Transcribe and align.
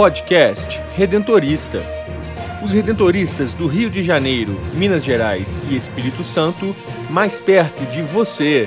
Podcast 0.00 0.80
Redentorista. 0.96 1.82
Os 2.64 2.72
redentoristas 2.72 3.52
do 3.52 3.66
Rio 3.66 3.90
de 3.90 4.02
Janeiro, 4.02 4.58
Minas 4.72 5.04
Gerais 5.04 5.60
e 5.68 5.76
Espírito 5.76 6.24
Santo, 6.24 6.74
mais 7.10 7.38
perto 7.38 7.84
de 7.84 8.00
você. 8.00 8.66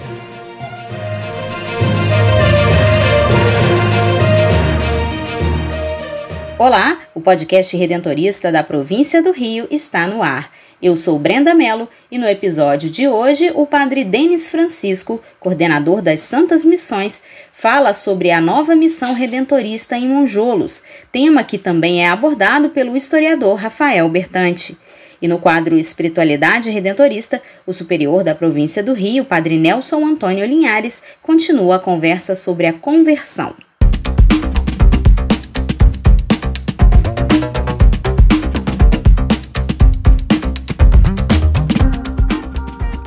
Olá, 6.60 7.02
o 7.16 7.20
podcast 7.20 7.76
Redentorista 7.76 8.52
da 8.52 8.62
província 8.62 9.20
do 9.20 9.32
Rio 9.32 9.68
está 9.72 10.06
no 10.06 10.22
ar. 10.22 10.52
Eu 10.84 10.98
sou 10.98 11.18
Brenda 11.18 11.56
Mello 11.56 11.88
e 12.12 12.18
no 12.18 12.28
episódio 12.28 12.90
de 12.90 13.08
hoje 13.08 13.50
o 13.56 13.66
padre 13.66 14.04
Denis 14.04 14.50
Francisco, 14.50 15.22
coordenador 15.40 16.02
das 16.02 16.20
Santas 16.20 16.66
Missões, 16.66 17.24
fala 17.54 17.94
sobre 17.94 18.32
a 18.32 18.42
nova 18.42 18.76
missão 18.76 19.14
redentorista 19.14 19.96
em 19.96 20.10
Monjolos, 20.10 20.84
tema 21.10 21.42
que 21.42 21.58
também 21.58 22.04
é 22.04 22.10
abordado 22.10 22.70
pelo 22.72 22.98
historiador 22.98 23.56
Rafael 23.56 24.10
Bertante. 24.10 24.78
E 25.22 25.28
no 25.30 25.40
quadro 25.40 25.78
Espiritualidade 25.78 26.70
Redentorista, 26.70 27.42
o 27.66 27.72
superior 27.72 28.22
da 28.22 28.36
província 28.36 28.84
do 28.84 28.92
Rio, 28.92 29.24
padre 29.24 29.58
Nelson 29.58 30.06
Antônio 30.06 30.46
Linhares, 30.46 31.02
continua 31.22 31.78
a 31.78 31.80
conversa 31.80 32.36
sobre 32.36 32.68
a 32.68 32.74
conversão. 32.74 33.56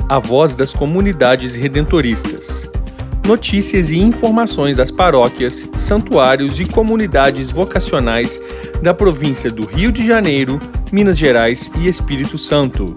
A 0.09 0.19
voz 0.19 0.55
das 0.55 0.73
comunidades 0.73 1.53
redentoristas. 1.53 2.69
Notícias 3.25 3.89
e 3.89 3.97
informações 3.97 4.77
das 4.77 4.89
paróquias, 4.89 5.67
santuários 5.75 6.61
e 6.61 6.65
comunidades 6.65 7.51
vocacionais 7.51 8.39
da 8.81 8.93
província 8.93 9.51
do 9.51 9.65
Rio 9.65 9.91
de 9.91 10.05
Janeiro, 10.05 10.59
Minas 10.93 11.17
Gerais 11.17 11.69
e 11.77 11.87
Espírito 11.87 12.37
Santo. 12.37 12.95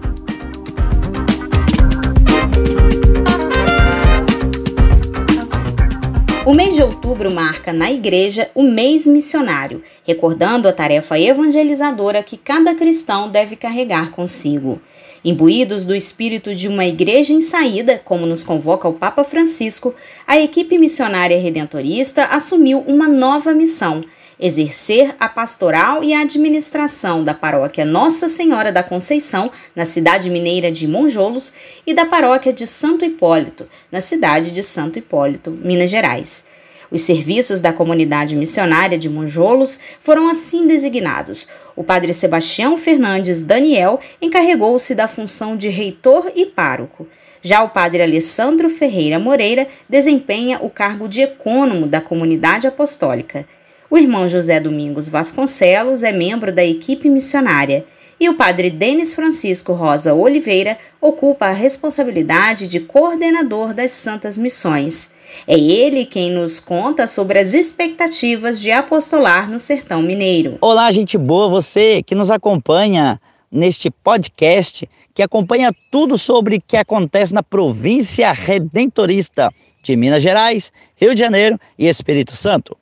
O 6.45 6.53
mês 6.53 6.75
de 6.75 6.81
outubro 6.81 7.29
marca 7.29 7.73
na 7.73 7.91
Igreja 7.91 8.49
o 8.55 8.63
mês 8.63 9.05
missionário, 9.05 9.83
recordando 10.03 10.67
a 10.67 10.73
tarefa 10.73 11.19
evangelizadora 11.19 12.23
que 12.23 12.37
cada 12.37 12.73
cristão 12.73 13.29
deve 13.29 13.57
carregar 13.57 14.11
consigo. 14.11 14.81
Imbuídos 15.23 15.85
do 15.85 15.95
espírito 15.95 16.55
de 16.55 16.67
uma 16.67 16.83
igreja 16.83 17.31
em 17.31 17.41
saída, 17.41 18.01
como 18.03 18.25
nos 18.25 18.43
convoca 18.43 18.87
o 18.87 18.93
Papa 18.93 19.23
Francisco, 19.23 19.93
a 20.25 20.39
equipe 20.39 20.79
missionária 20.79 21.37
redentorista 21.37 22.25
assumiu 22.25 22.79
uma 22.87 23.07
nova 23.07 23.53
missão: 23.53 24.03
exercer 24.39 25.15
a 25.19 25.29
pastoral 25.29 26.03
e 26.03 26.11
a 26.11 26.21
administração 26.21 27.23
da 27.23 27.35
paróquia 27.35 27.85
Nossa 27.85 28.27
Senhora 28.27 28.71
da 28.71 28.81
Conceição, 28.81 29.51
na 29.75 29.85
cidade 29.85 30.27
mineira 30.27 30.71
de 30.71 30.87
Monjolos, 30.87 31.53
e 31.85 31.93
da 31.93 32.07
paróquia 32.07 32.51
de 32.51 32.65
Santo 32.65 33.05
Hipólito, 33.05 33.69
na 33.91 34.01
cidade 34.01 34.49
de 34.49 34.63
Santo 34.63 34.97
Hipólito, 34.97 35.51
Minas 35.51 35.91
Gerais. 35.91 36.43
Os 36.91 37.03
serviços 37.03 37.61
da 37.61 37.71
comunidade 37.71 38.35
missionária 38.35 38.97
de 38.97 39.09
Monjolos 39.09 39.79
foram 39.97 40.27
assim 40.27 40.67
designados. 40.67 41.47
O 41.73 41.85
padre 41.85 42.13
Sebastião 42.13 42.77
Fernandes 42.77 43.41
Daniel 43.41 43.97
encarregou-se 44.21 44.93
da 44.93 45.07
função 45.07 45.55
de 45.55 45.69
reitor 45.69 46.29
e 46.35 46.45
pároco. 46.45 47.07
Já 47.41 47.63
o 47.63 47.69
padre 47.69 48.03
Alessandro 48.03 48.69
Ferreira 48.69 49.17
Moreira 49.17 49.67
desempenha 49.87 50.59
o 50.61 50.69
cargo 50.69 51.07
de 51.07 51.21
ecônomo 51.21 51.87
da 51.87 52.01
comunidade 52.01 52.67
apostólica. 52.67 53.47
O 53.89 53.97
irmão 53.97 54.27
José 54.27 54.59
Domingos 54.59 55.07
Vasconcelos 55.07 56.03
é 56.03 56.11
membro 56.11 56.51
da 56.51 56.63
equipe 56.63 57.09
missionária 57.09 57.85
e 58.21 58.29
o 58.29 58.35
padre 58.35 58.69
Denis 58.69 59.15
Francisco 59.15 59.73
Rosa 59.73 60.13
Oliveira 60.13 60.77
ocupa 61.01 61.47
a 61.47 61.51
responsabilidade 61.51 62.67
de 62.67 62.79
coordenador 62.79 63.73
das 63.73 63.89
Santas 63.89 64.37
Missões. 64.37 65.09
É 65.47 65.59
ele 65.59 66.05
quem 66.05 66.29
nos 66.29 66.59
conta 66.59 67.07
sobre 67.07 67.39
as 67.39 67.55
expectativas 67.55 68.61
de 68.61 68.71
apostolar 68.71 69.49
no 69.49 69.57
sertão 69.57 70.03
mineiro. 70.03 70.59
Olá, 70.61 70.91
gente 70.91 71.17
boa, 71.17 71.49
você 71.49 72.03
que 72.03 72.13
nos 72.13 72.29
acompanha 72.29 73.19
neste 73.51 73.89
podcast, 73.89 74.87
que 75.15 75.23
acompanha 75.23 75.73
tudo 75.89 76.15
sobre 76.15 76.57
o 76.57 76.61
que 76.61 76.77
acontece 76.77 77.33
na 77.33 77.41
província 77.41 78.31
redentorista 78.31 79.51
de 79.81 79.95
Minas 79.95 80.21
Gerais, 80.21 80.71
Rio 80.95 81.15
de 81.15 81.21
Janeiro 81.21 81.59
e 81.75 81.87
Espírito 81.87 82.35
Santo. 82.35 82.77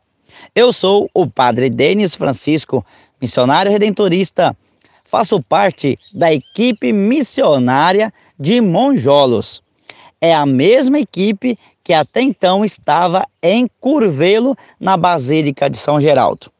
Eu 0.54 0.74
sou 0.74 1.10
o 1.14 1.26
Padre 1.26 1.70
Denis 1.70 2.14
Francisco, 2.14 2.86
missionário 3.22 3.72
redentorista. 3.72 4.54
Faço 5.10 5.42
parte 5.42 5.98
da 6.14 6.32
equipe 6.32 6.94
missionária 6.94 8.14
de 8.40 8.62
Monjolos. 8.62 9.60
É 10.22 10.36
a 10.36 10.46
mesma 10.46 11.00
equipe 11.00 11.58
que 11.84 11.94
até 11.94 12.22
então 12.22 12.64
estava 12.64 13.26
em 13.42 13.68
Curvelo, 13.80 14.56
na 14.80 14.96
Basílica 14.96 15.68
de 15.68 15.80
São 15.80 16.00
Geraldo. 16.00 16.52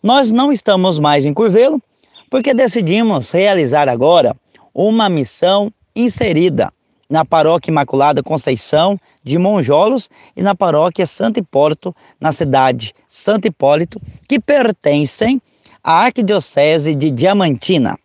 Nós 0.00 0.30
não 0.30 0.52
estamos 0.52 1.00
mais 1.00 1.26
em 1.26 1.34
Curvelo 1.34 1.82
porque 2.30 2.54
decidimos 2.54 3.32
realizar 3.32 3.88
agora 3.88 4.36
uma 4.72 5.08
missão 5.08 5.72
inserida 5.96 6.72
na 7.08 7.24
Paróquia 7.24 7.72
Imaculada 7.72 8.22
Conceição 8.22 8.96
de 9.24 9.36
Monjolos 9.36 10.08
e 10.36 10.42
na 10.44 10.54
Paróquia 10.54 11.06
Santo 11.06 11.40
Hipólito, 11.40 11.92
na 12.20 12.30
cidade 12.30 12.94
Santo 13.08 13.48
Hipólito, 13.48 14.00
que 14.28 14.38
pertencem 14.38 15.42
à 15.82 16.04
Arquidiocese 16.04 16.94
de 16.94 17.10
Diamantina. 17.10 17.98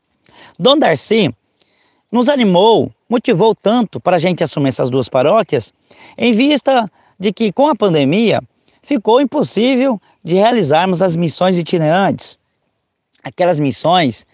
Dom 0.57 0.77
Darcy 0.77 1.33
nos 2.11 2.29
animou, 2.29 2.91
motivou 3.09 3.53
tanto 3.53 3.99
para 3.99 4.15
a 4.15 4.19
gente 4.19 4.43
assumir 4.43 4.69
essas 4.69 4.89
duas 4.89 5.09
paróquias, 5.09 5.73
em 6.17 6.31
vista 6.31 6.89
de 7.19 7.33
que 7.33 7.51
com 7.51 7.67
a 7.67 7.75
pandemia 7.75 8.41
ficou 8.81 9.19
impossível 9.19 9.99
de 10.23 10.35
realizarmos 10.35 11.01
as 11.01 11.15
missões 11.15 11.57
itinerantes. 11.57 12.37
Aquelas 13.23 13.59
missões 13.59 14.25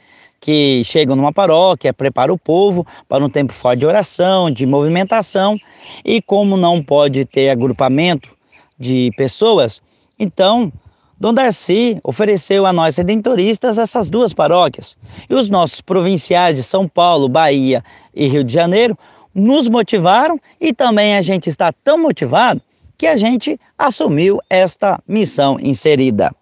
que 0.41 0.83
chegam 0.83 1.15
numa 1.15 1.31
paróquia, 1.31 1.93
preparam 1.93 2.33
o 2.33 2.37
povo 2.37 2.85
para 3.07 3.23
um 3.23 3.29
tempo 3.29 3.53
forte 3.53 3.81
de 3.81 3.85
oração, 3.85 4.49
de 4.49 4.65
movimentação, 4.65 5.55
e 6.03 6.19
como 6.19 6.57
não 6.57 6.83
pode 6.83 7.25
ter 7.25 7.49
agrupamento 7.49 8.29
de 8.77 9.11
pessoas, 9.15 9.81
então 10.17 10.73
Dom 11.21 11.35
Darcy 11.35 11.99
ofereceu 12.03 12.65
a 12.65 12.73
nós 12.73 12.97
redentoristas 12.97 13.77
essas 13.77 14.09
duas 14.09 14.33
paróquias. 14.33 14.97
E 15.29 15.35
os 15.35 15.51
nossos 15.51 15.79
provinciais 15.79 16.55
de 16.55 16.63
São 16.63 16.87
Paulo, 16.87 17.29
Bahia 17.29 17.83
e 18.11 18.25
Rio 18.25 18.43
de 18.43 18.51
Janeiro 18.51 18.97
nos 19.31 19.69
motivaram 19.69 20.41
e 20.59 20.73
também 20.73 21.15
a 21.15 21.21
gente 21.21 21.47
está 21.47 21.71
tão 21.71 21.99
motivado 21.99 22.59
que 22.97 23.05
a 23.05 23.15
gente 23.15 23.59
assumiu 23.77 24.39
esta 24.49 24.99
missão 25.07 25.59
inserida. 25.61 26.33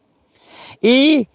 E 0.82 1.28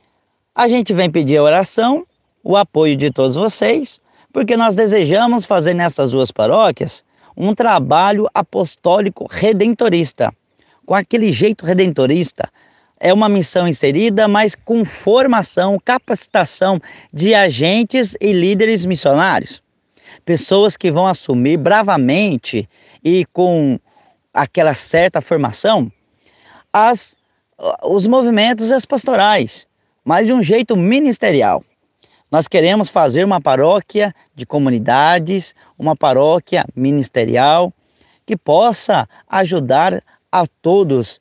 a 0.54 0.66
gente 0.66 0.94
vem 0.94 1.10
pedir 1.10 1.36
a 1.36 1.42
oração, 1.42 2.06
o 2.42 2.56
apoio 2.56 2.96
de 2.96 3.10
todos 3.10 3.36
vocês, 3.36 4.00
porque 4.32 4.56
nós 4.56 4.74
desejamos 4.74 5.44
fazer 5.44 5.74
nessas 5.74 6.12
duas 6.12 6.30
paróquias 6.30 7.04
um 7.36 7.54
trabalho 7.54 8.26
apostólico 8.32 9.26
redentorista, 9.30 10.32
com 10.86 10.94
aquele 10.94 11.30
jeito 11.30 11.66
redentorista, 11.66 12.48
é 13.04 13.12
uma 13.12 13.28
missão 13.28 13.68
inserida, 13.68 14.26
mas 14.26 14.54
com 14.54 14.82
formação, 14.82 15.78
capacitação 15.78 16.80
de 17.12 17.34
agentes 17.34 18.16
e 18.18 18.32
líderes 18.32 18.86
missionários. 18.86 19.62
Pessoas 20.24 20.74
que 20.74 20.90
vão 20.90 21.06
assumir 21.06 21.58
bravamente 21.58 22.66
e 23.04 23.26
com 23.26 23.78
aquela 24.32 24.72
certa 24.72 25.20
formação 25.20 25.92
as, 26.72 27.14
os 27.82 28.06
movimentos 28.06 28.70
e 28.70 28.74
as 28.74 28.86
pastorais, 28.86 29.68
mas 30.02 30.26
de 30.26 30.32
um 30.32 30.42
jeito 30.42 30.74
ministerial. 30.74 31.62
Nós 32.32 32.48
queremos 32.48 32.88
fazer 32.88 33.22
uma 33.22 33.38
paróquia 33.38 34.14
de 34.34 34.46
comunidades, 34.46 35.54
uma 35.78 35.94
paróquia 35.94 36.64
ministerial 36.74 37.70
que 38.24 38.34
possa 38.34 39.06
ajudar 39.28 40.02
a 40.32 40.46
todos 40.62 41.20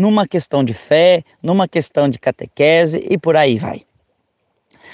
numa 0.00 0.26
questão 0.26 0.64
de 0.64 0.72
fé, 0.72 1.22
numa 1.42 1.68
questão 1.68 2.08
de 2.08 2.18
catequese 2.18 3.06
e 3.10 3.18
por 3.18 3.36
aí 3.36 3.58
vai. 3.58 3.82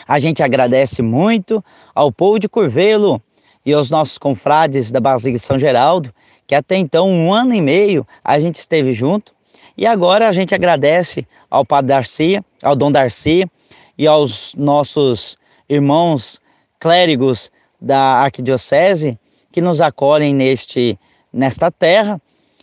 A 0.07 0.19
gente 0.19 0.43
agradece 0.43 1.01
muito 1.01 1.65
ao 1.95 2.11
povo 2.11 2.41
de 2.41 2.49
Curvelo 2.49 3.23
e 3.65 3.73
aos 3.73 3.89
nossos 3.89 4.19
confrades 4.19 4.91
da 4.91 4.99
Basílica 4.99 5.39
de 5.39 5.45
São 5.45 5.61
Geraldo, 5.61 6.13
que 6.45 6.57
até 6.57 6.77
então, 6.77 7.09
um 7.09 7.33
ano 7.33 7.55
e 7.55 7.61
meio, 7.61 8.05
a 8.25 8.41
gente 8.41 8.57
esteve 8.57 8.93
junto. 8.93 9.33
E 9.79 9.87
agora 9.87 10.29
a 10.29 10.33
gente 10.33 10.55
agradece 10.55 11.25
ao 11.49 11.65
Padre 11.65 11.95
Darcy, 11.95 12.41
ao 12.61 12.75
Dom 12.75 12.91
Darcy 12.91 13.49
e 13.97 14.09
aos 14.09 14.55
nossos 14.57 15.39
irmãos 15.69 16.41
clérigos 16.81 17.53
da 17.81 18.23
Arquidiocese 18.23 19.17
que 19.53 19.61
nos 19.61 19.81
acolhem 19.81 20.35
neste, 20.35 20.99
nesta 21.33 21.71
terra 21.71 22.21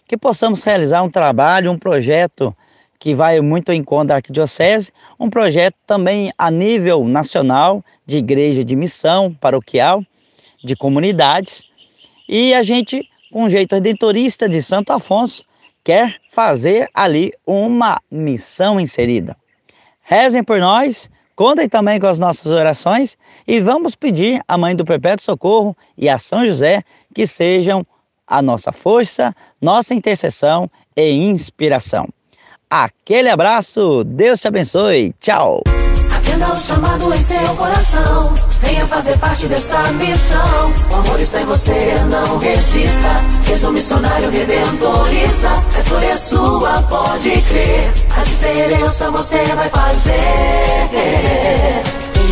que 0.07 0.17
possamos 0.17 0.63
realizar 0.63 1.01
um 1.03 1.09
trabalho, 1.09 1.71
um 1.71 1.77
projeto 1.77 2.55
que 2.99 3.13
vai 3.13 3.41
muito 3.41 3.71
em 3.71 3.83
conta 3.83 4.07
da 4.07 4.15
Arquidiocese, 4.15 4.91
um 5.19 5.29
projeto 5.29 5.75
também 5.85 6.31
a 6.37 6.49
nível 6.49 7.03
nacional 7.05 7.83
de 8.05 8.17
igreja 8.17 8.63
de 8.63 8.75
missão 8.75 9.33
paroquial, 9.33 10.01
de 10.63 10.75
comunidades, 10.75 11.63
e 12.27 12.53
a 12.53 12.63
gente, 12.63 13.05
com 13.31 13.43
um 13.43 13.49
jeito 13.49 13.75
redentorista 13.75 14.47
de 14.47 14.61
Santo 14.61 14.93
Afonso, 14.93 15.43
quer 15.83 16.15
fazer 16.29 16.89
ali 16.93 17.33
uma 17.45 17.99
missão 18.09 18.79
inserida. 18.79 19.35
Rezem 20.01 20.43
por 20.43 20.59
nós, 20.59 21.09
contem 21.35 21.67
também 21.67 21.99
com 21.99 22.07
as 22.07 22.19
nossas 22.19 22.51
orações 22.51 23.17
e 23.45 23.59
vamos 23.59 23.95
pedir 23.95 24.41
à 24.47 24.57
Mãe 24.57 24.75
do 24.75 24.85
Perpétuo 24.85 25.25
Socorro 25.25 25.75
e 25.97 26.07
a 26.07 26.17
São 26.17 26.45
José 26.45 26.83
que 27.13 27.27
sejam 27.27 27.85
a 28.27 28.41
nossa 28.41 28.71
força, 28.71 29.35
nossa 29.61 29.93
intercessão 29.93 30.69
e 30.95 31.11
inspiração. 31.11 32.07
Aquele 32.69 33.29
abraço, 33.29 34.03
Deus 34.03 34.39
te 34.39 34.47
abençoe, 34.47 35.13
tchau! 35.19 35.61
Atenda 36.15 36.51
o 36.51 36.55
chamado 36.55 37.13
em 37.13 37.21
seu 37.21 37.55
coração. 37.55 38.33
Venha 38.61 38.87
fazer 38.87 39.17
parte 39.19 39.45
desta 39.45 39.91
missão. 39.93 40.73
O 40.89 40.95
amor 40.95 41.19
está 41.19 41.41
em 41.41 41.45
você, 41.45 41.93
não 42.09 42.39
resista. 42.39 43.09
Seja 43.41 43.69
um 43.69 43.73
missionário 43.73 44.31
redentorista. 44.31 45.49
A 45.75 45.79
escolha 45.79 46.05
é 46.05 46.15
sua, 46.15 46.81
pode 46.83 47.29
crer. 47.29 47.93
A 48.17 48.23
diferença 48.23 49.11
você 49.11 49.43
vai 49.43 49.69
fazer. 49.69 50.13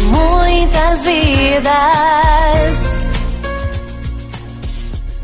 Muitas 0.09 1.03
vidas. 1.03 3.10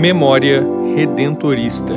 Memória 0.00 0.66
Redentorista. 0.96 1.92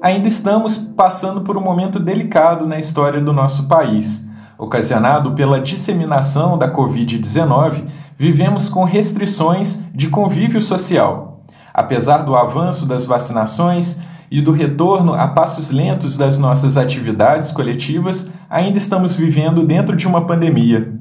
Ainda 0.00 0.28
estamos 0.28 0.78
passando 0.78 1.40
por 1.40 1.56
um 1.56 1.60
momento 1.60 1.98
delicado 1.98 2.68
na 2.68 2.78
história 2.78 3.20
do 3.20 3.32
nosso 3.32 3.66
país. 3.66 4.24
Ocasionado 4.56 5.32
pela 5.32 5.58
disseminação 5.58 6.56
da 6.56 6.72
Covid-19, 6.72 7.84
vivemos 8.16 8.68
com 8.68 8.84
restrições 8.84 9.80
de 9.92 10.06
convívio 10.10 10.62
social. 10.62 11.44
Apesar 11.74 12.18
do 12.18 12.36
avanço 12.36 12.86
das 12.86 13.04
vacinações 13.04 13.98
e 14.30 14.40
do 14.40 14.52
retorno 14.52 15.14
a 15.14 15.26
passos 15.26 15.70
lentos 15.72 16.16
das 16.16 16.38
nossas 16.38 16.76
atividades 16.76 17.50
coletivas, 17.50 18.30
ainda 18.48 18.78
estamos 18.78 19.14
vivendo 19.14 19.66
dentro 19.66 19.96
de 19.96 20.06
uma 20.06 20.24
pandemia 20.24 20.96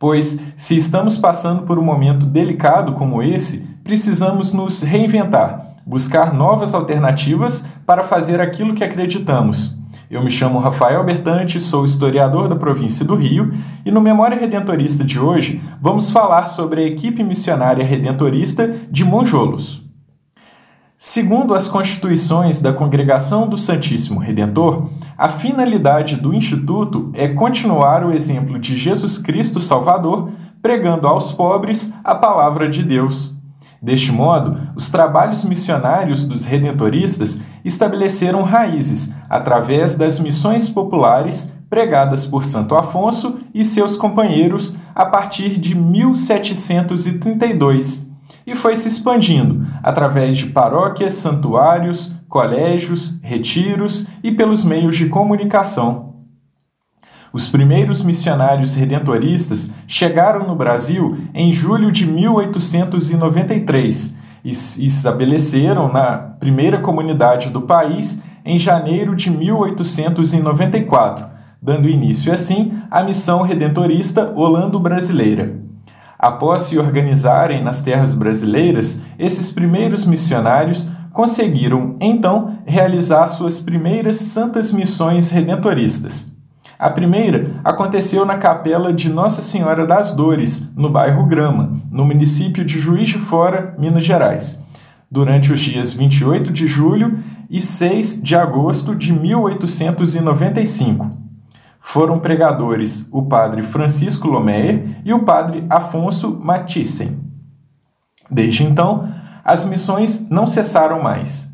pois, 0.00 0.40
se 0.56 0.78
estamos 0.78 1.18
passando 1.18 1.64
por 1.64 1.78
um 1.78 1.82
momento 1.82 2.24
delicado 2.24 2.94
como 2.94 3.22
esse, 3.22 3.58
precisamos 3.84 4.50
nos 4.50 4.80
reinventar, 4.80 5.76
buscar 5.86 6.32
novas 6.32 6.72
alternativas 6.72 7.62
para 7.84 8.02
fazer 8.02 8.40
aquilo 8.40 8.72
que 8.72 8.82
acreditamos. 8.82 9.78
Eu 10.10 10.24
me 10.24 10.30
chamo 10.30 10.58
Rafael 10.58 11.04
Bertante, 11.04 11.60
sou 11.60 11.84
historiador 11.84 12.48
da 12.48 12.56
província 12.56 13.04
do 13.04 13.14
Rio 13.14 13.52
e 13.84 13.92
no 13.92 14.00
Memória 14.00 14.38
Redentorista 14.38 15.04
de 15.04 15.20
hoje 15.20 15.60
vamos 15.80 16.10
falar 16.10 16.46
sobre 16.46 16.82
a 16.82 16.86
equipe 16.86 17.22
missionária 17.22 17.84
redentorista 17.84 18.68
de 18.90 19.04
Monjolos. 19.04 19.89
Segundo 21.02 21.54
as 21.54 21.66
constituições 21.66 22.60
da 22.60 22.74
Congregação 22.74 23.48
do 23.48 23.56
Santíssimo 23.56 24.20
Redentor, 24.20 24.90
a 25.16 25.30
finalidade 25.30 26.16
do 26.16 26.34
Instituto 26.34 27.10
é 27.14 27.26
continuar 27.26 28.04
o 28.04 28.12
exemplo 28.12 28.58
de 28.58 28.76
Jesus 28.76 29.16
Cristo 29.16 29.62
Salvador, 29.62 30.30
pregando 30.60 31.06
aos 31.06 31.32
pobres 31.32 31.90
a 32.04 32.14
palavra 32.14 32.68
de 32.68 32.84
Deus. 32.84 33.34
Deste 33.80 34.12
modo, 34.12 34.60
os 34.76 34.90
trabalhos 34.90 35.42
missionários 35.42 36.26
dos 36.26 36.44
redentoristas 36.44 37.40
estabeleceram 37.64 38.42
raízes 38.42 39.08
através 39.26 39.94
das 39.94 40.18
missões 40.18 40.68
populares 40.68 41.50
pregadas 41.70 42.26
por 42.26 42.44
Santo 42.44 42.74
Afonso 42.74 43.38
e 43.54 43.64
seus 43.64 43.96
companheiros 43.96 44.74
a 44.94 45.06
partir 45.06 45.58
de 45.58 45.74
1732 45.74 48.09
e 48.46 48.54
foi 48.54 48.76
se 48.76 48.88
expandindo 48.88 49.66
através 49.82 50.38
de 50.38 50.46
paróquias, 50.46 51.12
santuários, 51.14 52.10
colégios, 52.28 53.18
retiros 53.22 54.06
e 54.22 54.30
pelos 54.32 54.64
meios 54.64 54.96
de 54.96 55.06
comunicação. 55.06 56.10
Os 57.32 57.48
primeiros 57.48 58.02
missionários 58.02 58.74
redentoristas 58.74 59.70
chegaram 59.86 60.44
no 60.46 60.54
Brasil 60.56 61.16
em 61.32 61.50
julho 61.52 61.92
de 61.92 62.04
1893 62.06 64.14
e 64.44 64.50
estabeleceram 64.50 65.92
na 65.92 66.16
primeira 66.16 66.80
comunidade 66.80 67.50
do 67.50 67.62
país 67.62 68.20
em 68.44 68.58
janeiro 68.58 69.14
de 69.14 69.30
1894, 69.30 71.26
dando 71.62 71.88
início 71.88 72.32
assim 72.32 72.72
à 72.90 73.00
missão 73.02 73.42
redentorista 73.42 74.32
holando-brasileira. 74.34 75.69
Após 76.22 76.60
se 76.62 76.78
organizarem 76.78 77.64
nas 77.64 77.80
terras 77.80 78.12
brasileiras, 78.12 79.00
esses 79.18 79.50
primeiros 79.50 80.04
missionários 80.04 80.86
conseguiram, 81.14 81.96
então, 81.98 82.58
realizar 82.66 83.26
suas 83.26 83.58
primeiras 83.58 84.16
santas 84.16 84.70
missões 84.70 85.30
redentoristas. 85.30 86.30
A 86.78 86.90
primeira 86.90 87.52
aconteceu 87.64 88.26
na 88.26 88.36
capela 88.36 88.92
de 88.92 89.08
Nossa 89.08 89.40
Senhora 89.40 89.86
das 89.86 90.12
Dores, 90.12 90.68
no 90.76 90.90
bairro 90.90 91.24
Grama, 91.24 91.72
no 91.90 92.04
município 92.04 92.66
de 92.66 92.78
Juiz 92.78 93.08
de 93.08 93.16
Fora, 93.16 93.74
Minas 93.78 94.04
Gerais, 94.04 94.58
durante 95.10 95.50
os 95.50 95.60
dias 95.60 95.94
28 95.94 96.52
de 96.52 96.66
julho 96.66 97.18
e 97.48 97.62
6 97.62 98.22
de 98.22 98.36
agosto 98.36 98.94
de 98.94 99.10
1895 99.10 101.19
foram 101.80 102.18
pregadores 102.18 103.08
o 103.10 103.22
padre 103.22 103.62
Francisco 103.62 104.28
Lomeyer 104.28 105.00
e 105.04 105.12
o 105.14 105.24
padre 105.24 105.64
Afonso 105.68 106.38
Mathissen. 106.40 107.18
Desde 108.30 108.62
então, 108.62 109.08
as 109.42 109.64
missões 109.64 110.28
não 110.30 110.46
cessaram 110.46 111.02
mais. 111.02 111.50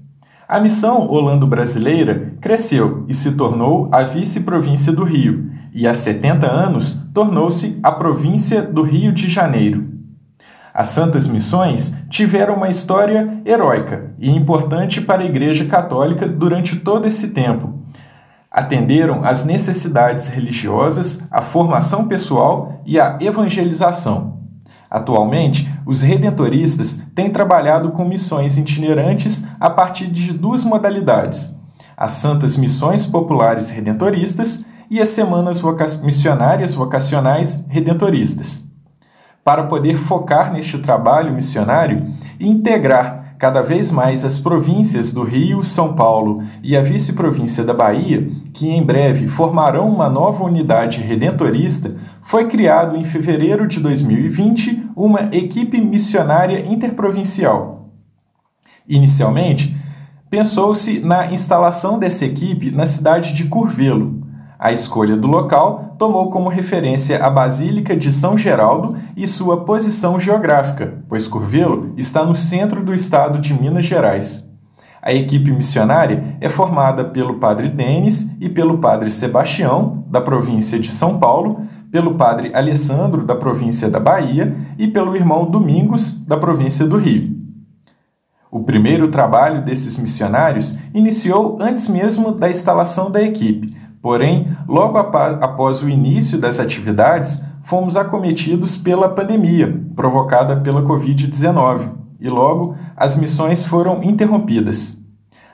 A 0.48 0.60
missão 0.60 1.08
holando-brasileira 1.08 2.34
cresceu 2.40 3.04
e 3.08 3.14
se 3.14 3.32
tornou 3.32 3.88
a 3.90 4.02
vice-província 4.02 4.92
do 4.92 5.02
Rio, 5.02 5.50
e 5.72 5.88
há 5.88 5.94
70 5.94 6.46
anos 6.46 7.02
tornou-se 7.14 7.78
a 7.82 7.90
província 7.90 8.62
do 8.62 8.82
Rio 8.82 9.12
de 9.12 9.28
Janeiro. 9.28 9.88
As 10.72 10.88
Santas 10.88 11.26
Missões 11.26 11.94
tiveram 12.10 12.54
uma 12.54 12.68
história 12.68 13.40
heróica 13.46 14.14
e 14.18 14.30
importante 14.30 15.00
para 15.00 15.22
a 15.22 15.26
Igreja 15.26 15.64
Católica 15.64 16.28
durante 16.28 16.76
todo 16.76 17.08
esse 17.08 17.28
tempo, 17.28 17.82
atenderam 18.56 19.22
às 19.22 19.44
necessidades 19.44 20.28
religiosas, 20.28 21.20
à 21.30 21.42
formação 21.42 22.08
pessoal 22.08 22.80
e 22.86 22.98
à 22.98 23.18
evangelização. 23.20 24.38
Atualmente, 24.90 25.70
os 25.84 26.00
redentoristas 26.00 26.98
têm 27.14 27.28
trabalhado 27.28 27.90
com 27.90 28.06
missões 28.06 28.56
itinerantes 28.56 29.44
a 29.60 29.68
partir 29.68 30.06
de 30.06 30.32
duas 30.32 30.64
modalidades: 30.64 31.54
as 31.94 32.12
Santas 32.12 32.56
Missões 32.56 33.04
Populares 33.04 33.68
Redentoristas 33.68 34.64
e 34.90 35.02
as 35.02 35.08
Semanas 35.08 35.60
Voca 35.60 35.86
Missionárias 36.02 36.72
Vocacionais 36.72 37.62
Redentoristas. 37.68 38.64
Para 39.44 39.64
poder 39.64 39.96
focar 39.96 40.50
neste 40.50 40.78
trabalho 40.78 41.34
missionário 41.34 42.06
e 42.40 42.48
integrar 42.48 43.25
cada 43.38 43.62
vez 43.62 43.90
mais 43.90 44.24
as 44.24 44.38
províncias 44.38 45.12
do 45.12 45.22
Rio, 45.22 45.62
São 45.62 45.94
Paulo 45.94 46.42
e 46.62 46.76
a 46.76 46.82
vice-província 46.82 47.64
da 47.64 47.74
Bahia, 47.74 48.28
que 48.52 48.68
em 48.68 48.82
breve 48.82 49.28
formarão 49.28 49.88
uma 49.88 50.08
nova 50.08 50.44
unidade 50.44 51.00
redentorista, 51.00 51.94
foi 52.22 52.46
criado 52.46 52.96
em 52.96 53.04
fevereiro 53.04 53.66
de 53.66 53.80
2020 53.80 54.90
uma 54.96 55.28
equipe 55.32 55.80
missionária 55.80 56.66
interprovincial. 56.66 57.90
Inicialmente, 58.88 59.76
pensou-se 60.30 61.00
na 61.00 61.32
instalação 61.32 61.98
dessa 61.98 62.24
equipe 62.24 62.70
na 62.70 62.86
cidade 62.86 63.32
de 63.32 63.44
Curvelo. 63.44 64.25
A 64.66 64.72
escolha 64.72 65.16
do 65.16 65.28
local 65.28 65.94
tomou 65.96 66.28
como 66.28 66.48
referência 66.48 67.24
a 67.24 67.30
Basílica 67.30 67.96
de 67.96 68.10
São 68.10 68.36
Geraldo 68.36 68.96
e 69.16 69.24
sua 69.24 69.64
posição 69.64 70.18
geográfica, 70.18 71.04
pois 71.08 71.28
Curvelo 71.28 71.92
está 71.96 72.24
no 72.24 72.34
centro 72.34 72.82
do 72.82 72.92
estado 72.92 73.38
de 73.38 73.54
Minas 73.54 73.84
Gerais. 73.84 74.44
A 75.00 75.12
equipe 75.12 75.52
missionária 75.52 76.36
é 76.40 76.48
formada 76.48 77.04
pelo 77.04 77.34
padre 77.34 77.68
Denis 77.68 78.26
e 78.40 78.48
pelo 78.48 78.78
padre 78.78 79.08
Sebastião, 79.08 80.04
da 80.08 80.20
província 80.20 80.80
de 80.80 80.90
São 80.90 81.16
Paulo, 81.16 81.60
pelo 81.92 82.16
padre 82.16 82.50
Alessandro, 82.52 83.24
da 83.24 83.36
província 83.36 83.88
da 83.88 84.00
Bahia, 84.00 84.52
e 84.76 84.88
pelo 84.88 85.14
irmão 85.14 85.48
Domingos, 85.48 86.12
da 86.12 86.36
província 86.36 86.84
do 86.84 86.96
Rio. 86.96 87.36
O 88.50 88.64
primeiro 88.64 89.06
trabalho 89.08 89.62
desses 89.62 89.96
missionários 89.96 90.74
iniciou 90.94 91.56
antes 91.60 91.86
mesmo 91.86 92.32
da 92.32 92.48
instalação 92.50 93.10
da 93.10 93.22
equipe, 93.22 93.76
Porém, 94.06 94.46
logo 94.68 94.98
após 94.98 95.82
o 95.82 95.88
início 95.88 96.38
das 96.38 96.60
atividades, 96.60 97.42
fomos 97.60 97.96
acometidos 97.96 98.78
pela 98.78 99.08
pandemia 99.08 99.82
provocada 99.96 100.56
pela 100.58 100.80
Covid-19 100.84 101.90
e 102.20 102.28
logo 102.28 102.76
as 102.96 103.16
missões 103.16 103.64
foram 103.64 104.04
interrompidas. 104.04 104.96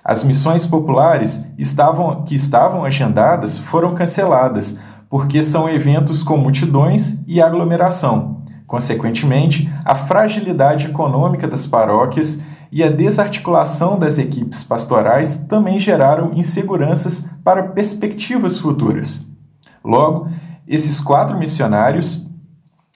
As 0.04 0.23
missões 0.23 0.66
populares 0.66 1.42
estavam, 1.56 2.25
que 2.25 2.35
estavam 2.35 2.85
agendadas 2.85 3.56
foram 3.56 3.94
canceladas, 3.94 4.76
porque 5.09 5.42
são 5.42 5.66
eventos 5.66 6.23
com 6.23 6.37
multidões 6.37 7.16
e 7.26 7.40
aglomeração. 7.40 8.42
Consequentemente, 8.66 9.73
a 9.82 9.94
fragilidade 9.94 10.88
econômica 10.88 11.49
das 11.49 11.66
paróquias 11.66 12.38
e 12.73 12.83
a 12.83 12.91
desarticulação 12.91 13.99
das 13.99 14.17
equipes 14.17 14.64
pastorais 14.64 15.37
também 15.37 15.79
geraram 15.79 16.31
inseguranças 16.33 17.23
para 17.45 17.64
perspectivas 17.64 18.59
futuras. 18.59 19.23
Logo, 19.85 20.29
esses 20.67 20.99
quatro 20.99 21.37
missionários 21.37 22.26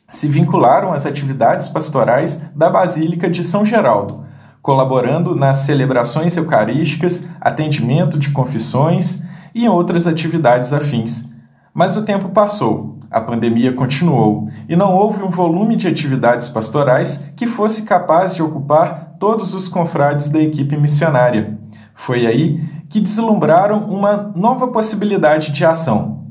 se 0.08 0.28
vincularam 0.28 0.94
às 0.94 1.04
atividades 1.04 1.68
pastorais 1.68 2.40
da 2.54 2.70
Basílica 2.70 3.28
de 3.28 3.44
São 3.44 3.66
Geraldo, 3.66 4.24
colaborando 4.62 5.34
nas 5.34 5.58
celebrações 5.58 6.34
eucarísticas, 6.38 7.24
atendimento 7.38 8.18
de 8.18 8.30
confissões 8.30 9.20
e 9.54 9.66
em 9.66 9.68
outras 9.68 10.06
atividades 10.06 10.72
afins. 10.72 11.26
Mas 11.74 11.98
o 11.98 12.02
tempo 12.02 12.30
passou 12.30 12.95
a 13.10 13.20
pandemia 13.20 13.72
continuou 13.72 14.48
e 14.68 14.76
não 14.76 14.94
houve 14.94 15.22
um 15.22 15.30
volume 15.30 15.76
de 15.76 15.88
atividades 15.88 16.48
pastorais 16.48 17.24
que 17.36 17.46
fosse 17.46 17.82
capaz 17.82 18.34
de 18.34 18.42
ocupar 18.42 19.16
todos 19.18 19.54
os 19.54 19.68
confrades 19.68 20.28
da 20.28 20.40
equipe 20.40 20.76
missionária. 20.76 21.58
Foi 21.94 22.26
aí 22.26 22.60
que 22.88 23.00
deslumbraram 23.00 23.86
uma 23.86 24.32
nova 24.34 24.68
possibilidade 24.68 25.50
de 25.50 25.64
ação. 25.64 26.24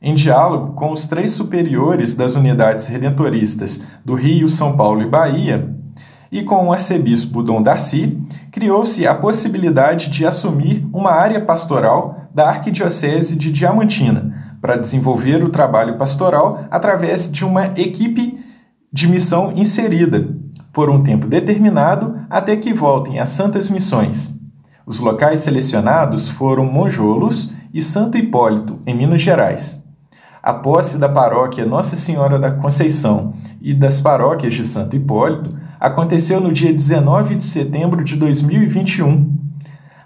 Em 0.00 0.14
diálogo 0.14 0.72
com 0.72 0.90
os 0.90 1.06
três 1.06 1.30
superiores 1.30 2.14
das 2.14 2.34
unidades 2.34 2.86
redentoristas 2.86 3.82
do 4.04 4.14
Rio, 4.14 4.48
São 4.48 4.76
Paulo 4.76 5.00
e 5.00 5.06
Bahia, 5.06 5.72
e 6.32 6.42
com 6.42 6.66
o 6.66 6.72
arcebispo 6.72 7.42
Dom 7.42 7.62
Darcy, 7.62 8.18
criou-se 8.50 9.06
a 9.06 9.14
possibilidade 9.14 10.08
de 10.08 10.24
assumir 10.26 10.88
uma 10.92 11.12
área 11.12 11.44
pastoral 11.44 12.22
da 12.34 12.48
Arquidiocese 12.48 13.36
de 13.36 13.50
Diamantina, 13.50 14.41
para 14.62 14.76
desenvolver 14.76 15.42
o 15.42 15.48
trabalho 15.48 15.98
pastoral 15.98 16.64
através 16.70 17.28
de 17.28 17.44
uma 17.44 17.66
equipe 17.76 18.38
de 18.92 19.08
missão 19.08 19.50
inserida, 19.52 20.36
por 20.72 20.88
um 20.88 21.02
tempo 21.02 21.26
determinado, 21.26 22.14
até 22.30 22.56
que 22.56 22.72
voltem 22.72 23.18
às 23.18 23.30
Santas 23.30 23.68
Missões. 23.68 24.32
Os 24.86 25.00
locais 25.00 25.40
selecionados 25.40 26.28
foram 26.28 26.64
Monjolos 26.64 27.52
e 27.74 27.82
Santo 27.82 28.16
Hipólito, 28.16 28.80
em 28.86 28.94
Minas 28.94 29.20
Gerais. 29.20 29.82
A 30.42 30.54
posse 30.54 30.96
da 30.96 31.08
paróquia 31.08 31.66
Nossa 31.66 31.96
Senhora 31.96 32.38
da 32.38 32.50
Conceição 32.50 33.32
e 33.60 33.74
das 33.74 34.00
paróquias 34.00 34.54
de 34.54 34.64
Santo 34.64 34.96
Hipólito 34.96 35.54
aconteceu 35.78 36.40
no 36.40 36.52
dia 36.52 36.72
19 36.72 37.34
de 37.34 37.42
setembro 37.42 38.02
de 38.02 38.16
2021 38.16 39.42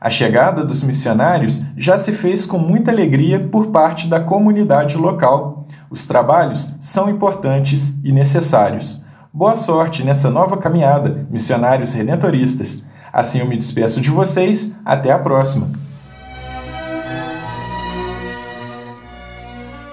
a 0.00 0.10
chegada 0.10 0.64
dos 0.64 0.82
missionários 0.82 1.60
já 1.76 1.96
se 1.96 2.12
fez 2.12 2.44
com 2.44 2.58
muita 2.58 2.90
alegria 2.90 3.40
por 3.40 3.68
parte 3.68 4.06
da 4.06 4.20
comunidade 4.20 4.96
local. 4.96 5.64
Os 5.90 6.06
trabalhos 6.06 6.74
são 6.78 7.08
importantes 7.08 7.96
e 8.04 8.12
necessários. 8.12 9.02
Boa 9.32 9.54
sorte 9.54 10.02
nessa 10.02 10.30
nova 10.30 10.56
caminhada, 10.56 11.26
missionários 11.30 11.92
redentoristas. 11.92 12.82
Assim 13.12 13.38
eu 13.38 13.46
me 13.46 13.56
despeço 13.56 14.00
de 14.00 14.10
vocês, 14.10 14.72
até 14.84 15.10
a 15.12 15.18
próxima. 15.18 15.70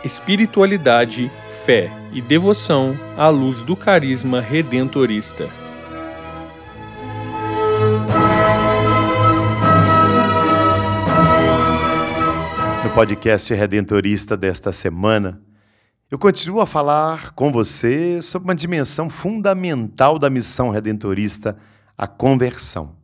Espiritualidade, 0.04 1.32
fé 1.66 1.90
e 2.12 2.22
devoção 2.22 2.98
à 3.18 3.30
luz 3.30 3.64
do 3.64 3.76
carisma 3.76 4.42
redentorista. 4.42 5.63
Podcast 12.94 13.52
redentorista 13.52 14.38
desta 14.38 14.72
semana, 14.72 15.42
eu 16.12 16.20
continuo 16.20 16.62
a 16.62 16.68
falar 16.68 17.32
com 17.32 17.52
você 17.52 18.22
sobre 18.22 18.48
uma 18.48 18.54
dimensão 18.54 19.10
fundamental 19.10 20.20
da 20.20 20.30
missão 20.30 20.70
redentorista, 20.70 21.58
a 21.98 22.06
conversão. 22.06 22.96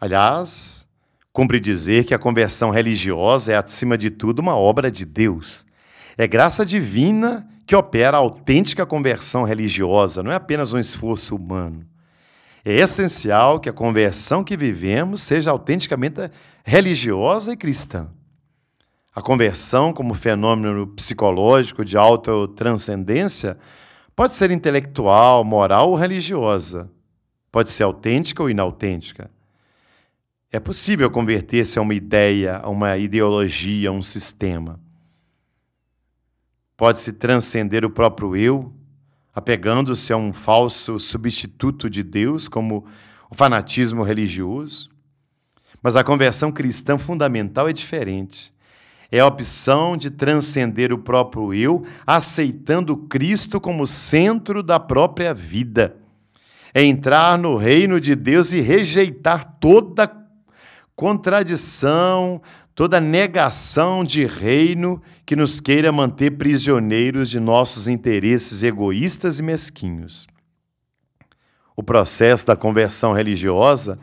Aliás, 0.00 0.86
cumpre 1.32 1.58
dizer 1.58 2.04
que 2.04 2.14
a 2.14 2.18
conversão 2.18 2.70
religiosa 2.70 3.52
é, 3.52 3.56
acima 3.56 3.98
de 3.98 4.08
tudo, 4.08 4.38
uma 4.38 4.54
obra 4.54 4.88
de 4.88 5.04
Deus. 5.04 5.66
É 6.16 6.28
graça 6.28 6.64
divina 6.64 7.48
que 7.66 7.74
opera 7.74 8.16
a 8.16 8.20
autêntica 8.20 8.86
conversão 8.86 9.42
religiosa, 9.42 10.22
não 10.22 10.30
é 10.30 10.36
apenas 10.36 10.72
um 10.72 10.78
esforço 10.78 11.34
humano. 11.34 11.84
É 12.64 12.72
essencial 12.74 13.58
que 13.58 13.68
a 13.68 13.72
conversão 13.72 14.44
que 14.44 14.56
vivemos 14.56 15.22
seja 15.22 15.50
autenticamente 15.50 16.30
religiosa 16.64 17.52
e 17.52 17.56
cristã. 17.56 18.08
A 19.12 19.20
conversão, 19.20 19.92
como 19.92 20.14
fenômeno 20.14 20.86
psicológico 20.86 21.84
de 21.84 21.96
autotranscendência, 21.96 23.58
pode 24.14 24.34
ser 24.34 24.52
intelectual, 24.52 25.44
moral 25.44 25.90
ou 25.90 25.96
religiosa. 25.96 26.88
Pode 27.50 27.72
ser 27.72 27.82
autêntica 27.82 28.40
ou 28.40 28.48
inautêntica. 28.48 29.28
É 30.52 30.60
possível 30.60 31.10
converter-se 31.10 31.76
a 31.78 31.82
uma 31.82 31.94
ideia, 31.94 32.58
a 32.58 32.70
uma 32.70 32.96
ideologia, 32.96 33.88
a 33.88 33.92
um 33.92 34.02
sistema. 34.02 34.78
Pode-se 36.76 37.12
transcender 37.12 37.84
o 37.84 37.90
próprio 37.90 38.36
eu, 38.36 38.72
apegando-se 39.34 40.12
a 40.12 40.16
um 40.16 40.32
falso 40.32 41.00
substituto 41.00 41.90
de 41.90 42.04
Deus, 42.04 42.46
como 42.46 42.86
o 43.28 43.34
fanatismo 43.34 44.04
religioso. 44.04 44.88
Mas 45.82 45.96
a 45.96 46.04
conversão 46.04 46.52
cristã 46.52 46.96
fundamental 46.96 47.68
é 47.68 47.72
diferente 47.72 48.52
é 49.12 49.18
a 49.18 49.26
opção 49.26 49.96
de 49.96 50.10
transcender 50.10 50.92
o 50.92 50.98
próprio 50.98 51.52
eu, 51.52 51.84
aceitando 52.06 52.96
Cristo 52.96 53.60
como 53.60 53.86
centro 53.86 54.62
da 54.62 54.78
própria 54.78 55.34
vida. 55.34 55.96
É 56.72 56.84
entrar 56.84 57.36
no 57.36 57.56
reino 57.56 58.00
de 58.00 58.14
Deus 58.14 58.52
e 58.52 58.60
rejeitar 58.60 59.56
toda 59.58 60.10
contradição, 60.94 62.40
toda 62.72 63.00
negação 63.00 64.04
de 64.04 64.24
reino 64.24 65.02
que 65.26 65.34
nos 65.34 65.60
queira 65.60 65.90
manter 65.90 66.30
prisioneiros 66.32 67.28
de 67.28 67.40
nossos 67.40 67.88
interesses 67.88 68.62
egoístas 68.62 69.40
e 69.40 69.42
mesquinhos. 69.42 70.28
O 71.74 71.82
processo 71.82 72.46
da 72.46 72.54
conversão 72.54 73.12
religiosa 73.12 73.98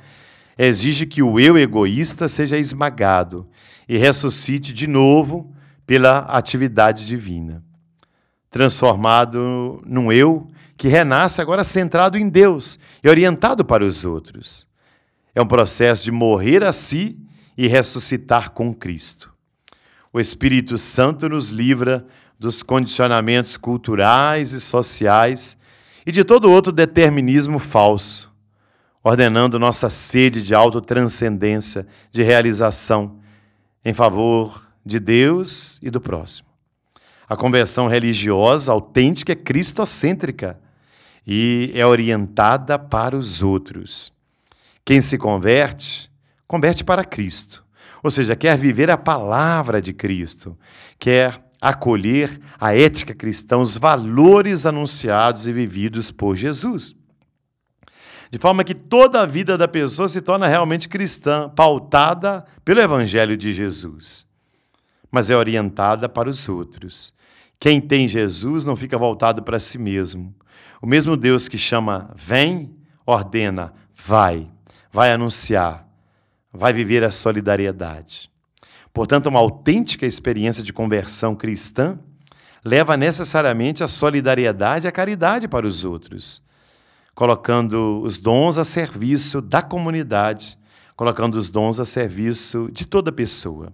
exige 0.57 1.05
que 1.05 1.21
o 1.21 1.39
eu 1.39 1.57
egoísta 1.57 2.27
seja 2.27 2.57
esmagado 2.57 3.47
e 3.87 3.97
ressuscite 3.97 4.73
de 4.73 4.87
novo 4.87 5.53
pela 5.85 6.19
atividade 6.19 7.05
divina. 7.05 7.63
Transformado 8.49 9.81
num 9.85 10.11
eu 10.11 10.47
que 10.75 10.87
renasce 10.87 11.41
agora 11.41 11.63
centrado 11.63 12.17
em 12.17 12.29
Deus 12.29 12.77
e 13.03 13.09
orientado 13.09 13.65
para 13.65 13.83
os 13.83 14.05
outros. 14.05 14.67
É 15.33 15.41
um 15.41 15.47
processo 15.47 16.03
de 16.03 16.11
morrer 16.11 16.63
a 16.63 16.73
si 16.73 17.17
e 17.57 17.67
ressuscitar 17.67 18.51
com 18.51 18.73
Cristo. 18.73 19.33
O 20.11 20.19
Espírito 20.19 20.77
Santo 20.77 21.27
nos 21.29 21.49
livra 21.49 22.05
dos 22.39 22.61
condicionamentos 22.61 23.57
culturais 23.57 24.51
e 24.51 24.61
sociais 24.61 25.57
e 26.05 26.11
de 26.11 26.23
todo 26.23 26.51
outro 26.51 26.71
determinismo 26.71 27.59
falso, 27.59 28.31
ordenando 29.03 29.59
nossa 29.59 29.89
sede 29.89 30.41
de 30.41 30.53
autotranscendência, 30.53 31.87
de 32.11 32.23
realização 32.23 33.19
em 33.87 33.93
favor 33.93 34.69
de 34.85 34.99
Deus 34.99 35.79
e 35.81 35.89
do 35.89 36.01
próximo. 36.01 36.49
A 37.25 37.37
conversão 37.37 37.87
religiosa 37.87 38.69
autêntica 38.69 39.31
é 39.31 39.35
cristocêntrica 39.35 40.59
e 41.25 41.71
é 41.73 41.85
orientada 41.85 42.77
para 42.77 43.15
os 43.15 43.41
outros. 43.41 44.11
Quem 44.83 44.99
se 44.99 45.17
converte, 45.17 46.11
converte 46.45 46.83
para 46.83 47.05
Cristo. 47.05 47.63
Ou 48.03 48.11
seja, 48.11 48.35
quer 48.35 48.57
viver 48.57 48.89
a 48.91 48.97
palavra 48.97 49.81
de 49.81 49.93
Cristo, 49.93 50.59
quer 50.99 51.41
acolher 51.61 52.41
a 52.59 52.75
ética 52.75 53.15
cristã, 53.15 53.57
os 53.57 53.77
valores 53.77 54.65
anunciados 54.65 55.47
e 55.47 55.53
vividos 55.53 56.11
por 56.11 56.35
Jesus. 56.35 56.93
De 58.31 58.37
forma 58.37 58.63
que 58.63 58.75
toda 58.75 59.21
a 59.21 59.25
vida 59.25 59.57
da 59.57 59.67
pessoa 59.67 60.09
se 60.09 60.21
torna 60.21 60.47
realmente 60.47 60.89
cristã, 60.89 61.49
pautada 61.49 62.45
pelo 62.65 62.81
Evangelho 62.81 63.37
de 63.37 63.53
Jesus, 63.53 64.25
mas 65.09 65.29
é 65.29 65.35
orientada 65.35 66.09
para 66.09 66.29
os 66.29 66.49
outros. 66.49 67.13
Quem 67.59 67.79
tem 67.79 68.07
Jesus 68.07 68.65
não 68.65 68.75
fica 68.75 68.97
voltado 68.97 69.41
para 69.41 69.59
si 69.59 69.77
mesmo. 69.77 70.35
O 70.81 70.85
mesmo 70.85 71.17
Deus 71.17 71.47
que 71.47 71.57
chama 71.57 72.13
vem, 72.15 72.75
ordena 73.05 73.73
vai, 73.95 74.47
vai 74.91 75.11
anunciar, 75.11 75.87
vai 76.51 76.71
viver 76.71 77.03
a 77.03 77.11
solidariedade. 77.11 78.29
Portanto, 78.93 79.27
uma 79.27 79.39
autêntica 79.39 80.05
experiência 80.05 80.63
de 80.63 80.73
conversão 80.73 81.35
cristã 81.35 81.99
leva 82.63 82.97
necessariamente 82.97 83.83
a 83.83 83.87
solidariedade 83.87 84.85
e 84.85 84.89
a 84.89 84.91
caridade 84.91 85.47
para 85.47 85.67
os 85.67 85.83
outros, 85.83 86.41
colocando 87.17 87.99
os 88.03 88.19
dons 88.19 88.59
a 88.59 88.63
serviço 88.63 89.41
da 89.41 89.63
comunidade, 89.63 90.55
colocando 90.95 91.33
os 91.33 91.49
dons 91.49 91.79
a 91.79 91.85
serviço 91.85 92.69
de 92.71 92.85
toda 92.85 93.11
pessoa. 93.11 93.73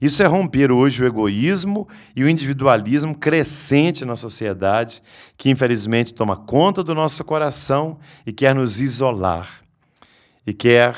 Isso 0.00 0.22
é 0.22 0.26
romper 0.26 0.72
hoje 0.72 1.02
o 1.02 1.06
egoísmo 1.06 1.86
e 2.16 2.24
o 2.24 2.28
individualismo 2.28 3.14
crescente 3.14 4.02
na 4.06 4.16
sociedade, 4.16 5.02
que 5.36 5.50
infelizmente 5.50 6.14
toma 6.14 6.34
conta 6.34 6.82
do 6.82 6.94
nosso 6.94 7.22
coração 7.22 7.98
e 8.24 8.32
quer 8.32 8.54
nos 8.54 8.80
isolar, 8.80 9.60
e 10.46 10.54
quer 10.54 10.96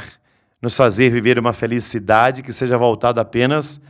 nos 0.62 0.76
fazer 0.76 1.10
viver 1.10 1.36
uma 1.36 1.52
felicidade 1.52 2.44
que 2.44 2.52
seja 2.52 2.78
voltada 2.78 3.20
apenas 3.20 3.80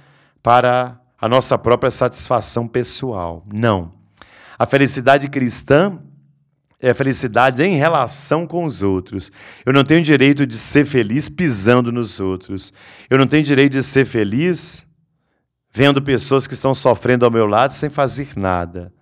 para 0.42 0.98
a 1.20 1.28
nossa 1.28 1.58
própria 1.58 1.90
satisfação 1.90 2.66
pessoal. 2.66 3.44
Não. 3.52 3.92
A 4.58 4.64
felicidade 4.64 5.28
cristã 5.28 6.00
é 6.82 6.92
felicidade 6.92 7.62
em 7.62 7.76
relação 7.76 8.44
com 8.44 8.64
os 8.64 8.82
outros. 8.82 9.30
Eu 9.64 9.72
não 9.72 9.84
tenho 9.84 10.02
direito 10.02 10.44
de 10.44 10.58
ser 10.58 10.84
feliz 10.84 11.28
pisando 11.28 11.92
nos 11.92 12.18
outros. 12.18 12.72
Eu 13.08 13.16
não 13.16 13.26
tenho 13.26 13.44
direito 13.44 13.72
de 13.72 13.84
ser 13.84 14.04
feliz 14.04 14.84
vendo 15.72 16.02
pessoas 16.02 16.46
que 16.46 16.54
estão 16.54 16.74
sofrendo 16.74 17.24
ao 17.24 17.30
meu 17.30 17.46
lado 17.46 17.72
sem 17.72 17.88
fazer 17.88 18.36
nada. 18.36 18.92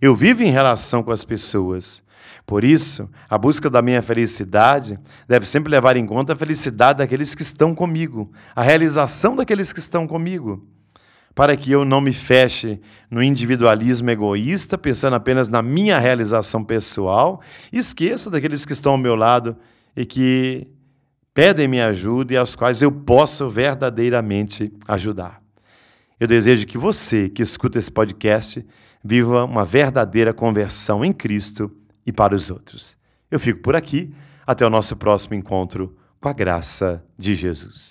Eu 0.00 0.16
vivo 0.16 0.42
em 0.42 0.50
relação 0.50 1.00
com 1.00 1.12
as 1.12 1.24
pessoas. 1.24 2.02
Por 2.44 2.64
isso, 2.64 3.08
a 3.30 3.38
busca 3.38 3.70
da 3.70 3.80
minha 3.80 4.02
felicidade 4.02 4.98
deve 5.28 5.46
sempre 5.46 5.70
levar 5.70 5.96
em 5.96 6.06
conta 6.06 6.32
a 6.32 6.36
felicidade 6.36 6.98
daqueles 6.98 7.34
que 7.34 7.42
estão 7.42 7.74
comigo, 7.74 8.32
a 8.54 8.62
realização 8.62 9.36
daqueles 9.36 9.72
que 9.72 9.78
estão 9.78 10.08
comigo, 10.08 10.66
para 11.34 11.56
que 11.56 11.70
eu 11.70 11.84
não 11.84 12.00
me 12.00 12.12
feche 12.12 12.80
no 13.10 13.22
individualismo 13.22 14.10
egoísta, 14.10 14.76
pensando 14.76 15.14
apenas 15.14 15.48
na 15.48 15.62
minha 15.62 15.98
realização 15.98 16.64
pessoal, 16.64 17.40
esqueça 17.72 18.30
daqueles 18.30 18.64
que 18.64 18.72
estão 18.72 18.92
ao 18.92 18.98
meu 18.98 19.14
lado 19.14 19.56
e 19.96 20.04
que 20.04 20.66
pedem 21.32 21.68
minha 21.68 21.86
ajuda 21.86 22.34
e 22.34 22.36
aos 22.36 22.54
quais 22.54 22.82
eu 22.82 22.90
posso 22.90 23.48
verdadeiramente 23.48 24.72
ajudar. 24.86 25.40
Eu 26.18 26.26
desejo 26.26 26.66
que 26.66 26.76
você 26.76 27.28
que 27.28 27.42
escuta 27.42 27.78
esse 27.78 27.90
podcast 27.90 28.66
viva 29.04 29.44
uma 29.44 29.64
verdadeira 29.64 30.34
conversão 30.34 31.04
em 31.04 31.12
Cristo 31.12 31.70
e 32.04 32.12
para 32.12 32.34
os 32.34 32.50
outros. 32.50 32.96
Eu 33.30 33.38
fico 33.38 33.60
por 33.60 33.76
aqui. 33.76 34.12
Até 34.46 34.66
o 34.66 34.70
nosso 34.70 34.96
próximo 34.96 35.34
encontro 35.34 35.94
com 36.18 36.28
a 36.28 36.32
graça 36.32 37.04
de 37.18 37.34
Jesus. 37.34 37.90